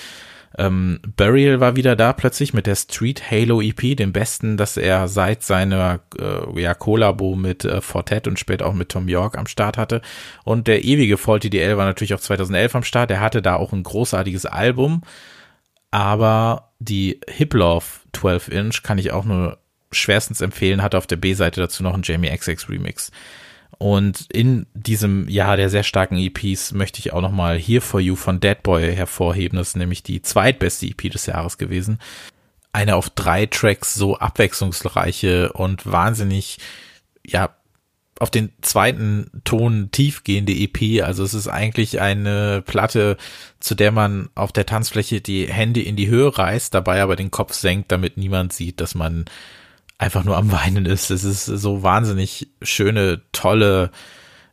Ähm, 0.56 1.00
Burial 1.16 1.60
war 1.60 1.76
wieder 1.76 1.96
da 1.96 2.14
plötzlich 2.14 2.54
mit 2.54 2.68
der 2.68 2.76
Street 2.76 3.32
Halo 3.32 3.62
EP, 3.62 3.98
dem 3.98 4.14
besten, 4.14 4.56
das 4.56 4.78
er 4.78 5.08
seit 5.08 5.44
seiner 5.44 6.02
äh, 6.20 6.62
ja, 6.62 6.76
Kollabo 6.76 7.36
mit 7.36 7.66
äh, 7.66 7.82
Fortet 7.82 8.28
und 8.28 8.38
später 8.38 8.68
auch 8.68 8.74
mit 8.74 8.90
Tom 8.90 9.08
York 9.08 9.38
am 9.38 9.48
Start 9.48 9.78
hatte. 9.78 10.02
Und 10.44 10.68
der 10.68 10.84
ewige 10.84 11.18
Faulty 11.18 11.50
DL 11.50 11.78
war 11.78 11.86
natürlich 11.86 12.14
auch 12.14 12.20
2011 12.20 12.76
am 12.76 12.84
Start. 12.84 13.10
Er 13.10 13.22
hatte 13.22 13.42
da 13.42 13.56
auch 13.56 13.74
ein 13.74 13.84
großartiges 13.84 14.46
Album, 14.46 15.02
aber 15.90 16.72
die 16.80 17.20
Hip 17.28 17.54
Love 17.56 17.86
12 18.14 18.48
Inch 18.50 18.84
kann 18.84 19.00
ich 19.00 19.12
auch 19.12 19.26
nur 19.26 19.58
schwerstens 19.92 20.42
empfehlen, 20.42 20.84
hatte 20.84 20.98
auf 20.98 21.08
der 21.08 21.18
B-Seite 21.18 21.62
dazu 21.62 21.84
noch 21.84 21.94
einen 21.94 22.04
Jamie 22.04 22.36
XX 22.36 22.70
Remix. 22.70 23.12
Und 23.78 24.28
in 24.32 24.68
diesem 24.74 25.28
Jahr 25.28 25.58
der 25.58 25.70
sehr 25.70 25.84
starken 25.84 26.18
EPs 26.18 26.72
möchte 26.72 27.00
ich 27.00 27.14
auch 27.14 27.22
nochmal 27.22 27.58
Here 27.58 27.82
For 27.82 28.00
You 28.00 28.16
von 28.16 28.40
Deadboy 28.40 28.96
hervorheben. 28.96 29.58
Das 29.58 29.70
ist 29.70 29.78
nämlich 29.78 30.04
die 30.04 30.22
zweitbeste 30.22 30.86
EP 30.86 31.12
des 31.12 31.26
Jahres 31.26 31.58
gewesen. 31.58 32.00
Eine 32.72 32.96
auf 32.96 33.10
drei 33.10 33.46
Tracks 33.46 33.94
so 33.94 34.18
abwechslungsreiche 34.18 35.54
und 35.54 35.86
wahnsinnig, 35.92 36.58
ja, 37.26 37.56
auf 38.20 38.30
den 38.30 38.54
zweiten 38.62 39.30
Ton 39.44 39.90
tiefgehende 39.92 40.54
EP. 40.54 41.04
Also 41.04 41.24
es 41.24 41.34
ist 41.34 41.48
eigentlich 41.48 42.00
eine 42.00 42.62
Platte, 42.66 43.18
zu 43.60 43.76
der 43.76 43.92
man 43.92 44.30
auf 44.36 44.52
der 44.52 44.66
Tanzfläche 44.66 45.20
die 45.20 45.48
Hände 45.48 45.82
in 45.82 45.96
die 45.96 46.08
Höhe 46.08 46.38
reißt, 46.38 46.74
dabei 46.74 47.02
aber 47.02 47.16
den 47.16 47.32
Kopf 47.32 47.54
senkt, 47.54 47.92
damit 47.92 48.18
niemand 48.18 48.54
sieht, 48.54 48.80
dass 48.80 48.96
man 48.96 49.26
einfach 49.98 50.24
nur 50.24 50.38
am 50.38 50.52
Weinen 50.52 50.86
ist. 50.86 51.10
Es 51.10 51.24
ist 51.24 51.46
so 51.46 51.84
wahnsinnig 51.84 52.50
schöne, 52.62 53.22
tolle, 53.32 53.92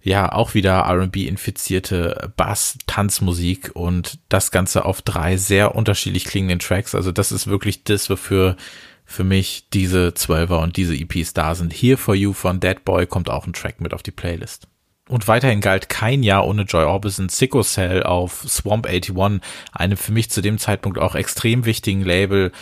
ja, 0.02 0.32
auch 0.32 0.54
wieder 0.54 0.78
R&B 0.80 1.26
infizierte 1.26 2.32
Bass-Tanzmusik 2.36 3.72
und 3.74 4.18
das 4.28 4.50
Ganze 4.50 4.84
auf 4.84 5.02
drei 5.02 5.36
sehr 5.36 5.74
unterschiedlich 5.74 6.24
klingenden 6.24 6.58
Tracks. 6.58 6.94
Also 6.94 7.12
das 7.12 7.32
ist 7.32 7.46
wirklich 7.46 7.84
das, 7.84 8.08
wofür 8.08 8.56
für 9.04 9.24
mich 9.24 9.68
diese 9.72 10.14
Zwölfer 10.14 10.60
und 10.60 10.76
diese 10.76 10.94
EPs 10.94 11.34
da 11.34 11.54
sind. 11.54 11.72
Here 11.72 11.96
for 11.96 12.14
You 12.14 12.32
von 12.32 12.60
Dead 12.60 12.84
Boy 12.84 13.06
kommt 13.06 13.28
auch 13.28 13.46
ein 13.46 13.52
Track 13.52 13.80
mit 13.80 13.92
auf 13.92 14.04
die 14.04 14.12
Playlist. 14.12 14.68
Und 15.10 15.26
weiterhin 15.26 15.60
galt 15.60 15.88
kein 15.88 16.22
Jahr 16.22 16.46
ohne 16.46 16.62
Joy 16.62 16.84
Orbison 16.84 17.28
Sicko 17.28 17.64
Cell 17.64 18.04
auf 18.04 18.44
Swamp 18.46 18.86
81, 18.86 19.40
einem 19.72 19.96
für 19.96 20.12
mich 20.12 20.30
zu 20.30 20.40
dem 20.40 20.56
Zeitpunkt 20.56 21.00
auch 21.00 21.16
extrem 21.16 21.64
wichtigen 21.64 22.04
Label. 22.04 22.52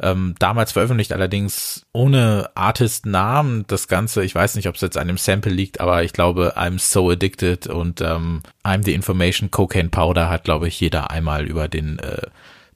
Ähm, 0.00 0.34
damals 0.38 0.72
veröffentlicht 0.72 1.12
allerdings 1.12 1.84
ohne 1.92 2.48
Artist-Namen 2.54 3.66
das 3.66 3.88
Ganze. 3.88 4.24
Ich 4.24 4.34
weiß 4.34 4.54
nicht, 4.54 4.68
ob 4.68 4.76
es 4.76 4.80
jetzt 4.80 4.96
an 4.96 5.02
einem 5.02 5.18
Sample 5.18 5.52
liegt, 5.52 5.80
aber 5.80 6.02
ich 6.02 6.14
glaube, 6.14 6.54
I'm 6.56 6.78
So 6.78 7.10
Addicted 7.10 7.66
und 7.66 8.00
ähm, 8.00 8.40
I'm 8.64 8.82
the 8.86 8.94
Information 8.94 9.50
Cocaine 9.50 9.90
Powder 9.90 10.30
hat, 10.30 10.44
glaube 10.44 10.66
ich, 10.66 10.80
jeder 10.80 11.10
einmal 11.10 11.44
über 11.44 11.68
den 11.68 11.98
äh, 11.98 12.22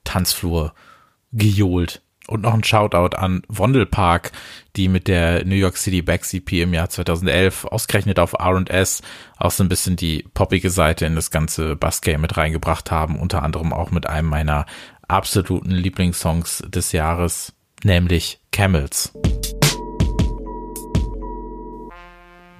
Tanzflur 0.05 0.75
gejohlt. 1.33 2.02
Und 2.29 2.43
noch 2.43 2.55
ein 2.55 2.63
Shoutout 2.63 3.17
an 3.17 3.43
Wondelpark, 3.49 4.31
die 4.77 4.89
mit 4.89 5.09
der 5.09 5.45
New 5.45 5.57
York 5.57 5.77
City 5.77 6.03
Back 6.03 6.25
CP 6.25 6.63
im 6.63 6.73
Jahr 6.73 6.89
2011 6.89 7.65
ausgerechnet 7.65 8.19
auf 8.21 8.35
R&S 8.35 9.03
auch 9.39 9.51
so 9.51 9.65
ein 9.65 9.69
bisschen 9.69 9.97
die 9.97 10.25
poppige 10.33 10.71
Seite 10.71 11.05
in 11.05 11.17
das 11.17 11.33
ganze 11.33 11.75
Bassgame 11.75 12.19
mit 12.19 12.37
reingebracht 12.37 12.93
haben, 12.93 13.19
unter 13.19 13.43
anderem 13.43 13.73
auch 13.73 13.91
mit 13.91 14.07
einem 14.07 14.29
meiner 14.29 14.67
absoluten 15.09 15.73
Lieblingssongs 15.73 16.63
des 16.69 16.93
Jahres, 16.93 17.53
nämlich 17.83 18.41
Camels. 18.53 19.13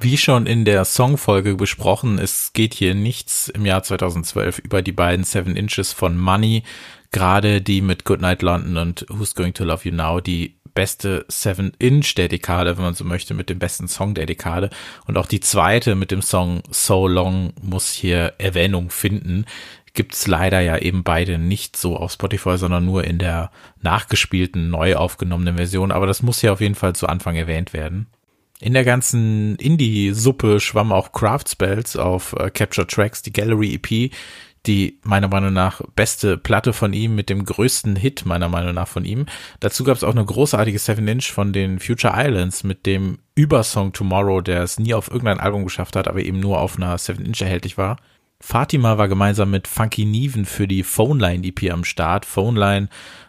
Wie 0.01 0.19
schon 0.19 0.47
in 0.47 0.65
der 0.65 0.85
Songfolge 0.85 1.55
besprochen, 1.55 2.19
es 2.19 2.53
geht 2.53 2.75
hier 2.75 2.97
nichts 2.97 3.49
im 3.49 3.65
Jahr 3.65 3.85
2012 3.85 4.59
über 4.59 4.83
die 4.83 4.91
beiden 4.91 5.25
Seven 5.25 5.55
Inches 5.55 5.93
von 5.93 6.19
Money, 6.19 6.65
gerade 7.13 7.61
die 7.61 7.81
mit 7.81 8.05
Goodnight 8.05 8.43
London 8.43 8.77
und 8.77 9.07
Who's 9.09 9.35
Going 9.35 9.55
to 9.55 9.65
Love 9.65 9.89
You 9.89 9.95
Now, 9.95 10.21
die 10.21 10.57
beste 10.75 11.25
Seven 11.29 11.73
Inch 11.79 12.15
der 12.15 12.29
Dekade, 12.29 12.77
wenn 12.77 12.85
man 12.85 12.95
so 12.95 13.05
möchte, 13.05 13.35
mit 13.35 13.51
dem 13.51 13.59
besten 13.59 13.89
Song 13.89 14.15
der 14.15 14.27
Dekade. 14.27 14.71
Und 15.07 15.19
auch 15.19 15.27
die 15.27 15.41
zweite 15.41 15.95
mit 15.95 16.11
dem 16.11 16.23
Song 16.23 16.63
So 16.71 17.07
Long 17.07 17.53
muss 17.61 17.93
hier 17.93 18.35
Erwähnung 18.39 18.91
finden. 18.91 19.45
Gibt's 19.95 20.27
leider 20.27 20.61
ja 20.61 20.79
eben 20.79 21.03
beide 21.05 21.39
nicht 21.39 21.77
so 21.77 21.97
auf 21.97 22.13
Spotify, 22.13 22.57
sondern 22.57 22.87
nur 22.87 23.05
in 23.05 23.19
der 23.19 23.51
nachgespielten, 23.83 24.71
neu 24.71 24.97
aufgenommenen 24.97 25.57
Version. 25.57 25.93
Aber 25.93 26.07
das 26.07 26.23
muss 26.23 26.41
hier 26.41 26.55
auf 26.55 26.63
jeden 26.63 26.75
Fall 26.75 26.95
zu 26.95 27.07
Anfang 27.07 27.37
erwähnt 27.37 27.75
werden. 27.75 28.07
In 28.59 28.75
der 28.75 28.85
ganzen 28.85 29.57
Indie-Suppe 29.57 30.61
schwamm 30.61 30.93
auch 30.93 31.13
Craft 31.13 31.47
Spells 31.51 31.97
auf 31.97 32.33
äh, 32.39 32.49
Capture 32.49 32.87
Tracks, 32.87 33.21
die 33.21 33.33
Gallery 33.33 33.75
EP, 33.75 34.13
die 34.67 35.01
meiner 35.03 35.29
Meinung 35.29 35.53
nach 35.53 35.81
beste 35.97 36.37
Platte 36.37 36.73
von 36.73 36.93
ihm 36.93 37.15
mit 37.15 37.29
dem 37.29 37.45
größten 37.45 37.97
Hit 37.97 38.25
meiner 38.27 38.49
Meinung 38.49 38.75
nach 38.75 38.89
von 38.89 39.05
ihm. 39.05 39.27
Dazu 39.61 39.83
gab 39.85 39.97
es 39.97 40.05
auch 40.05 40.13
eine 40.13 40.25
großartige 40.25 40.79
Seven 40.79 41.09
Inch 41.09 41.33
von 41.33 41.53
den 41.53 41.81
Future 41.81 42.15
Islands 42.17 42.63
mit 42.63 42.87
dem 42.87 43.19
Übersong 43.35 43.93
Tomorrow, 43.93 44.41
der 44.41 44.63
es 44.63 44.79
nie 44.79 44.95
auf 44.95 45.09
irgendein 45.09 45.41
Album 45.41 45.65
geschafft 45.65 45.97
hat, 45.97 46.07
aber 46.07 46.21
eben 46.21 46.39
nur 46.39 46.61
auf 46.61 46.77
einer 46.77 46.97
Seven 46.99 47.25
Inch 47.25 47.41
erhältlich 47.41 47.77
war. 47.77 47.97
Fatima 48.45 48.99
war 48.99 49.07
gemeinsam 49.07 49.53
mit 49.53 49.69
Funky 49.69 50.05
Neven 50.05 50.45
für 50.45 50.67
die 50.67 50.83
Phone 50.83 51.21
Line 51.21 51.47
EP 51.47 51.73
am 51.73 51.85
Start. 51.85 52.27
Phone 52.27 52.57
Line 52.57 52.89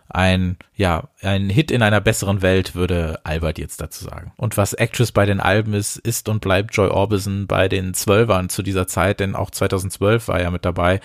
ein, 0.10 0.58
ja, 0.76 1.08
ein 1.22 1.50
Hit 1.50 1.70
in 1.70 1.84
einer 1.84 2.02
besseren 2.02 2.42
Welt, 2.42 2.74
würde 2.74 3.20
Albert 3.24 3.60
jetzt 3.60 3.80
dazu 3.80 4.06
sagen. 4.06 4.34
Und 4.38 4.58
was 4.58 4.74
Actress 4.74 5.12
bei 5.12 5.26
den 5.26 5.40
Alben 5.40 5.74
ist, 5.76 5.98
ist 5.98 6.30
und 6.30 6.42
bleibt 6.42 6.76
Joy 6.76 6.90
Orbison 6.90 7.46
bei 7.46 7.70
den 7.70 7.94
Zwölfern 7.94 8.50
zu 8.50 8.64
dieser 8.64 8.88
Zeit, 8.88 9.20
denn 9.20 9.36
auch 9.36 9.52
2012 9.52 10.28
war 10.28 10.40
er 10.40 10.50
mit 10.50 10.66
dabei. 10.66 11.00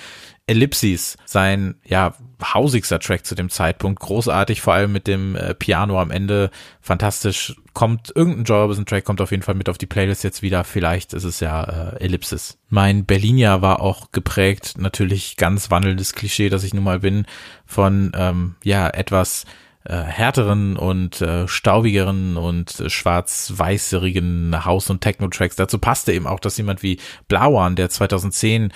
Ellipsis, 0.49 1.17
sein, 1.25 1.77
ja, 1.85 2.15
hausigster 2.43 3.01
Track 3.01 3.27
zu 3.27 3.35
dem 3.35 3.51
Zeitpunkt, 3.51 4.01
großartig, 4.01 4.61
vor 4.61 4.75
allem 4.75 4.93
mit 4.93 5.07
dem 5.07 5.37
äh, 5.37 5.55
Piano 5.55 6.01
am 6.01 6.11
Ende, 6.11 6.51
fantastisch, 6.81 7.57
kommt 7.75 8.13
irgendein 8.15 8.45
Joy 8.45 8.61
Orbison 8.61 8.87
Track, 8.87 9.05
kommt 9.05 9.21
auf 9.21 9.31
jeden 9.31 9.43
Fall 9.43 9.55
mit 9.55 9.69
auf 9.69 9.79
die 9.79 9.87
Playlist 9.87 10.25
jetzt 10.25 10.43
wieder, 10.43 10.65
vielleicht 10.65 11.13
ist 11.13 11.25
es 11.25 11.41
ja 11.41 11.65
äh, 11.65 12.01
Ellipsis. 12.01 12.59
Mein 12.69 13.05
Berlin-Jahr 13.05 13.61
war 13.61 13.81
auch 13.81 14.11
geprägt, 14.13 14.75
natürlich 14.79 15.37
ganz 15.37 15.71
wandelndes 15.71 16.15
Klischee, 16.15 16.49
dass 16.49 16.65
ich 16.65 16.73
nun 16.75 16.85
mal 16.85 17.01
bin, 17.01 17.27
von, 17.67 18.13
ähm, 18.15 18.55
ja, 18.63 18.89
etwas 18.89 19.45
äh, 19.89 19.97
härteren 19.97 20.77
und 20.77 21.23
äh, 21.23 21.49
staubigeren 21.49 22.37
und 22.37 22.85
schwarz-weißerigen 22.87 24.67
House- 24.67 24.91
und 24.91 25.01
Techno-Tracks. 25.01 25.57
Dazu 25.57 25.79
passte 25.79 26.13
eben 26.13 26.27
auch, 26.27 26.41
dass 26.41 26.59
jemand 26.59 26.83
wie 26.83 27.01
Blauan, 27.27 27.75
der 27.75 27.89
2010 27.89 28.71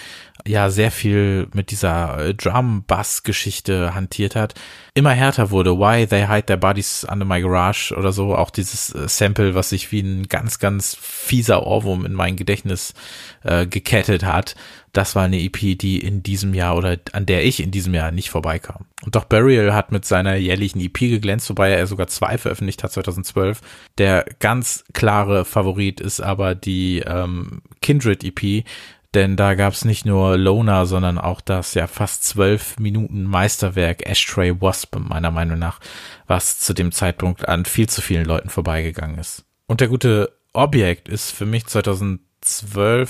ja 0.46 0.70
sehr 0.70 0.90
viel 0.90 1.48
mit 1.52 1.70
dieser 1.70 2.18
äh, 2.18 2.34
Drum-Bass-Geschichte 2.34 3.94
hantiert 3.94 4.34
hat, 4.34 4.54
immer 4.94 5.10
härter 5.10 5.50
wurde. 5.50 5.78
Why 5.78 6.06
They 6.06 6.26
Hide 6.26 6.46
Their 6.46 6.56
Bodies 6.56 7.06
Under 7.10 7.26
My 7.26 7.40
Garage 7.42 7.94
oder 7.94 8.12
so. 8.12 8.34
Auch 8.34 8.50
dieses 8.50 8.94
äh, 8.94 9.06
Sample, 9.06 9.54
was 9.54 9.68
sich 9.68 9.92
wie 9.92 10.00
ein 10.00 10.28
ganz, 10.28 10.58
ganz 10.58 10.96
fieser 10.98 11.66
Ohrwurm 11.66 12.06
in 12.06 12.14
mein 12.14 12.36
Gedächtnis 12.36 12.94
äh, 13.42 13.66
gekettet 13.66 14.24
hat. 14.24 14.54
Das 14.92 15.16
war 15.16 15.24
eine 15.24 15.40
EP, 15.40 15.78
die 15.78 15.98
in 15.98 16.22
diesem 16.22 16.52
Jahr 16.52 16.76
oder 16.76 16.98
an 17.12 17.24
der 17.24 17.46
ich 17.46 17.60
in 17.60 17.70
diesem 17.70 17.94
Jahr 17.94 18.10
nicht 18.10 18.30
vorbeikam. 18.30 18.84
Und 19.02 19.16
doch 19.16 19.24
Burial 19.24 19.72
hat 19.72 19.90
mit 19.90 20.04
seiner 20.04 20.36
jährlichen 20.36 20.80
EP 20.80 20.98
geglänzt, 20.98 21.48
wobei 21.48 21.70
er 21.70 21.86
sogar 21.86 22.08
zwei 22.08 22.36
veröffentlicht 22.36 22.84
hat 22.84 22.92
2012. 22.92 23.60
Der 23.96 24.26
ganz 24.38 24.84
klare 24.92 25.46
Favorit 25.46 26.00
ist 26.00 26.20
aber 26.20 26.54
die 26.54 26.98
ähm, 27.06 27.62
Kindred 27.80 28.22
EP, 28.22 28.64
denn 29.14 29.36
da 29.36 29.54
gab's 29.54 29.84
nicht 29.84 30.06
nur 30.06 30.36
Lona, 30.36 30.86
sondern 30.86 31.18
auch 31.18 31.40
das 31.40 31.74
ja 31.74 31.86
fast 31.86 32.24
zwölf 32.24 32.78
Minuten 32.78 33.24
Meisterwerk 33.24 34.06
Ashtray 34.06 34.60
Wasp, 34.60 34.96
meiner 34.96 35.30
Meinung 35.30 35.58
nach, 35.58 35.80
was 36.26 36.58
zu 36.58 36.74
dem 36.74 36.92
Zeitpunkt 36.92 37.48
an 37.48 37.64
viel 37.64 37.88
zu 37.88 38.02
vielen 38.02 38.24
Leuten 38.24 38.50
vorbeigegangen 38.50 39.18
ist. 39.18 39.44
Und 39.66 39.80
der 39.80 39.88
gute 39.88 40.32
Objekt 40.52 41.08
ist 41.08 41.30
für 41.30 41.46
mich 41.46 41.66
2012, 41.66 42.31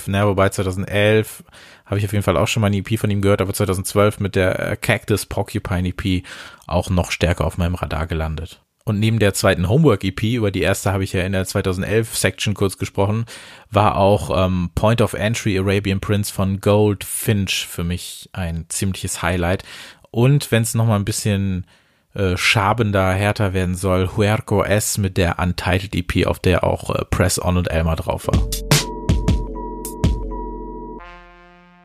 naja, 0.07 0.27
wobei 0.27 0.49
2011 0.49 1.43
habe 1.85 1.99
ich 1.99 2.05
auf 2.05 2.13
jeden 2.13 2.23
Fall 2.23 2.37
auch 2.37 2.47
schon 2.47 2.61
mal 2.61 2.67
eine 2.67 2.77
EP 2.77 2.99
von 2.99 3.09
ihm 3.09 3.21
gehört, 3.21 3.41
aber 3.41 3.53
2012 3.53 4.19
mit 4.19 4.35
der 4.35 4.77
Cactus 4.77 5.25
Porcupine 5.25 5.89
EP 5.89 6.23
auch 6.67 6.89
noch 6.89 7.11
stärker 7.11 7.45
auf 7.45 7.57
meinem 7.57 7.75
Radar 7.75 8.07
gelandet. 8.07 8.61
Und 8.85 8.99
neben 8.99 9.19
der 9.19 9.33
zweiten 9.33 9.69
Homework-EP, 9.69 10.23
über 10.23 10.51
die 10.51 10.61
erste 10.61 10.91
habe 10.91 11.05
ich 11.05 11.13
ja 11.13 11.21
in 11.21 11.31
der 11.31 11.45
2011-Section 11.45 12.53
kurz 12.53 12.77
gesprochen, 12.77 13.25
war 13.71 13.95
auch 13.95 14.45
ähm, 14.45 14.71
Point 14.75 15.01
of 15.01 15.13
Entry 15.13 15.57
Arabian 15.57 16.01
Prince 16.01 16.33
von 16.33 16.59
Gold 16.59 17.05
Finch 17.05 17.65
für 17.65 17.85
mich 17.85 18.29
ein 18.33 18.65
ziemliches 18.67 19.21
Highlight. 19.21 19.63
Und 20.11 20.51
wenn 20.51 20.63
es 20.63 20.73
nochmal 20.73 20.99
ein 20.99 21.05
bisschen 21.05 21.65
äh, 22.13 22.35
schabender, 22.35 23.13
härter 23.13 23.53
werden 23.53 23.75
soll, 23.75 24.09
Huerco 24.17 24.63
S 24.63 24.97
mit 24.97 25.15
der 25.15 25.39
Untitled 25.39 25.95
EP, 25.95 26.27
auf 26.27 26.39
der 26.39 26.65
auch 26.65 26.93
äh, 26.93 27.05
Press 27.05 27.41
On 27.41 27.55
und 27.55 27.71
Elmer 27.71 27.95
drauf 27.95 28.27
war. 28.27 28.72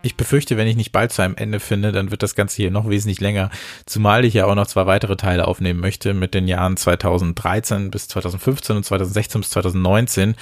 Ich 0.08 0.16
befürchte, 0.16 0.56
wenn 0.56 0.66
ich 0.66 0.76
nicht 0.76 0.90
bald 0.90 1.12
zu 1.12 1.20
einem 1.20 1.36
Ende 1.36 1.60
finde, 1.60 1.92
dann 1.92 2.10
wird 2.10 2.22
das 2.22 2.34
Ganze 2.34 2.56
hier 2.56 2.70
noch 2.70 2.88
wesentlich 2.88 3.20
länger, 3.20 3.50
zumal 3.84 4.24
ich 4.24 4.32
ja 4.32 4.46
auch 4.46 4.54
noch 4.54 4.66
zwei 4.66 4.86
weitere 4.86 5.16
Teile 5.16 5.46
aufnehmen 5.46 5.80
möchte 5.80 6.14
mit 6.14 6.32
den 6.32 6.48
Jahren 6.48 6.78
2013 6.78 7.90
bis 7.90 8.08
2015 8.08 8.78
und 8.78 8.84
2016 8.84 9.42
bis 9.42 9.50
2019. 9.50 10.34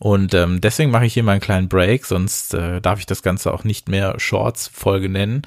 Und 0.00 0.34
ähm, 0.34 0.60
deswegen 0.60 0.90
mache 0.90 1.06
ich 1.06 1.14
hier 1.14 1.22
mal 1.22 1.32
einen 1.32 1.40
kleinen 1.40 1.68
Break, 1.68 2.04
sonst 2.04 2.52
äh, 2.54 2.80
darf 2.80 2.98
ich 2.98 3.06
das 3.06 3.22
Ganze 3.22 3.54
auch 3.54 3.62
nicht 3.62 3.88
mehr 3.88 4.18
Shorts-Folge 4.18 5.08
nennen. 5.08 5.42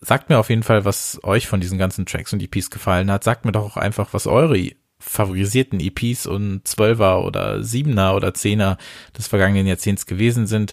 Sagt 0.00 0.28
mir 0.28 0.38
auf 0.38 0.50
jeden 0.50 0.64
Fall, 0.64 0.84
was 0.84 1.20
euch 1.22 1.46
von 1.46 1.60
diesen 1.60 1.78
ganzen 1.78 2.06
Tracks 2.06 2.32
und 2.32 2.42
EPs 2.42 2.70
gefallen 2.70 3.08
hat. 3.08 3.22
Sagt 3.22 3.44
mir 3.44 3.52
doch 3.52 3.64
auch 3.64 3.76
einfach, 3.76 4.08
was 4.10 4.26
eure 4.26 4.72
favorisierten 4.98 5.78
EPs 5.78 6.26
und 6.26 6.66
Zwölfer 6.66 7.24
oder 7.24 7.62
Siebener 7.62 8.16
oder 8.16 8.34
Zehner 8.34 8.78
des 9.16 9.28
vergangenen 9.28 9.68
Jahrzehnts 9.68 10.06
gewesen 10.06 10.48
sind 10.48 10.72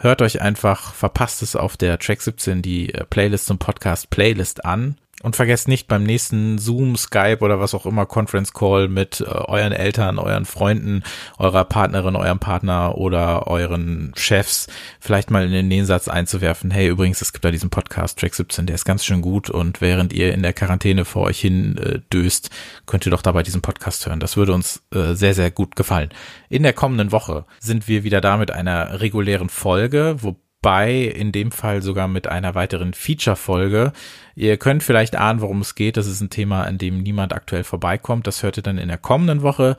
hört 0.00 0.22
euch 0.22 0.40
einfach 0.42 0.94
verpasst 0.94 1.42
es 1.42 1.56
auf 1.56 1.76
der 1.76 1.98
Track 1.98 2.22
17 2.22 2.62
die 2.62 2.92
äh, 2.92 3.04
Playlist 3.04 3.46
zum 3.46 3.58
Podcast 3.58 4.10
Playlist 4.10 4.64
an. 4.64 4.96
Und 5.22 5.36
vergesst 5.36 5.68
nicht 5.68 5.86
beim 5.86 6.02
nächsten 6.02 6.58
Zoom, 6.58 6.96
Skype 6.96 7.40
oder 7.40 7.60
was 7.60 7.74
auch 7.74 7.84
immer 7.84 8.06
Conference 8.06 8.54
Call 8.54 8.88
mit 8.88 9.20
äh, 9.20 9.24
euren 9.24 9.72
Eltern, 9.72 10.18
euren 10.18 10.46
Freunden, 10.46 11.02
eurer 11.38 11.64
Partnerin, 11.64 12.16
eurem 12.16 12.38
Partner 12.38 12.96
oder 12.96 13.46
euren 13.46 14.12
Chefs 14.16 14.68
vielleicht 14.98 15.30
mal 15.30 15.44
in 15.44 15.52
den 15.52 15.68
Nähensatz 15.68 16.08
einzuwerfen. 16.08 16.70
Hey, 16.70 16.88
übrigens, 16.88 17.20
es 17.20 17.34
gibt 17.34 17.44
da 17.44 17.50
diesen 17.50 17.68
Podcast 17.68 18.18
Track 18.18 18.34
17, 18.34 18.64
der 18.64 18.74
ist 18.74 18.86
ganz 18.86 19.04
schön 19.04 19.20
gut 19.20 19.50
und 19.50 19.82
während 19.82 20.14
ihr 20.14 20.32
in 20.32 20.42
der 20.42 20.54
Quarantäne 20.54 21.04
vor 21.04 21.24
euch 21.24 21.40
hin 21.40 21.76
äh, 21.76 22.00
döst, 22.10 22.48
könnt 22.86 23.06
ihr 23.06 23.10
doch 23.10 23.22
dabei 23.22 23.42
diesen 23.42 23.60
Podcast 23.60 24.06
hören. 24.06 24.20
Das 24.20 24.38
würde 24.38 24.54
uns 24.54 24.82
äh, 24.94 25.12
sehr, 25.12 25.34
sehr 25.34 25.50
gut 25.50 25.76
gefallen. 25.76 26.08
In 26.48 26.62
der 26.62 26.72
kommenden 26.72 27.12
Woche 27.12 27.44
sind 27.58 27.88
wir 27.88 28.04
wieder 28.04 28.22
da 28.22 28.38
mit 28.38 28.50
einer 28.50 29.00
regulären 29.00 29.50
Folge, 29.50 30.16
wo 30.20 30.36
bei 30.62 30.94
in 30.94 31.32
dem 31.32 31.52
Fall 31.52 31.82
sogar 31.82 32.06
mit 32.06 32.26
einer 32.26 32.54
weiteren 32.54 32.92
Feature-Folge. 32.92 33.92
Ihr 34.34 34.56
könnt 34.58 34.82
vielleicht 34.82 35.16
ahnen, 35.16 35.40
worum 35.40 35.60
es 35.60 35.74
geht. 35.74 35.96
Das 35.96 36.06
ist 36.06 36.20
ein 36.20 36.30
Thema, 36.30 36.64
an 36.64 36.78
dem 36.78 37.02
niemand 37.02 37.32
aktuell 37.32 37.64
vorbeikommt. 37.64 38.26
Das 38.26 38.42
hört 38.42 38.58
ihr 38.58 38.62
dann 38.62 38.78
in 38.78 38.88
der 38.88 38.98
kommenden 38.98 39.42
Woche. 39.42 39.76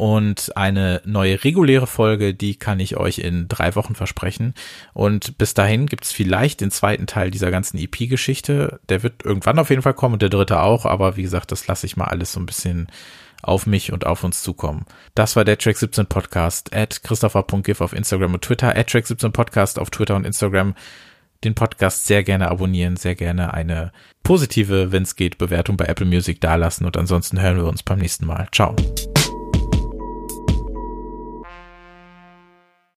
Und 0.00 0.56
eine 0.56 1.02
neue 1.04 1.44
reguläre 1.44 1.86
Folge, 1.86 2.32
die 2.32 2.54
kann 2.54 2.80
ich 2.80 2.96
euch 2.96 3.18
in 3.18 3.48
drei 3.48 3.74
Wochen 3.74 3.94
versprechen. 3.94 4.54
Und 4.94 5.36
bis 5.36 5.52
dahin 5.52 5.84
gibt 5.84 6.04
es 6.04 6.10
vielleicht 6.10 6.62
den 6.62 6.70
zweiten 6.70 7.06
Teil 7.06 7.30
dieser 7.30 7.50
ganzen 7.50 7.76
EP-Geschichte. 7.76 8.80
Der 8.88 9.02
wird 9.02 9.26
irgendwann 9.26 9.58
auf 9.58 9.68
jeden 9.68 9.82
Fall 9.82 9.92
kommen 9.92 10.14
und 10.14 10.22
der 10.22 10.30
dritte 10.30 10.62
auch. 10.62 10.86
Aber 10.86 11.18
wie 11.18 11.22
gesagt, 11.22 11.52
das 11.52 11.66
lasse 11.66 11.84
ich 11.84 11.98
mal 11.98 12.06
alles 12.06 12.32
so 12.32 12.40
ein 12.40 12.46
bisschen 12.46 12.86
auf 13.42 13.66
mich 13.66 13.92
und 13.92 14.06
auf 14.06 14.24
uns 14.24 14.42
zukommen. 14.42 14.86
Das 15.14 15.36
war 15.36 15.44
der 15.44 15.58
Track 15.58 15.76
17 15.76 16.06
Podcast 16.06 16.74
at 16.74 17.02
christopher.gif 17.02 17.82
auf 17.82 17.92
Instagram 17.92 18.32
und 18.32 18.42
Twitter, 18.42 18.74
at 18.74 18.86
Track 18.86 19.06
17 19.06 19.32
Podcast 19.32 19.78
auf 19.78 19.90
Twitter 19.90 20.16
und 20.16 20.24
Instagram. 20.24 20.76
Den 21.44 21.54
Podcast 21.54 22.06
sehr 22.06 22.22
gerne 22.22 22.50
abonnieren, 22.50 22.96
sehr 22.96 23.16
gerne 23.16 23.52
eine 23.52 23.92
positive, 24.22 24.92
wenn 24.92 25.02
es 25.02 25.14
geht, 25.14 25.36
Bewertung 25.36 25.76
bei 25.76 25.84
Apple 25.84 26.06
Music 26.06 26.40
dalassen 26.40 26.86
und 26.86 26.96
ansonsten 26.96 27.38
hören 27.38 27.58
wir 27.58 27.66
uns 27.66 27.82
beim 27.82 27.98
nächsten 27.98 28.24
Mal. 28.24 28.48
Ciao. 28.50 28.74